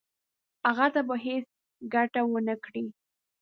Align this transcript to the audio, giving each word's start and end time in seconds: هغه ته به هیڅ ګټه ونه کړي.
هغه 0.67 0.87
ته 0.93 1.01
به 1.07 1.15
هیڅ 1.25 1.45
ګټه 1.93 2.21
ونه 2.31 2.55
کړي. 2.63 2.83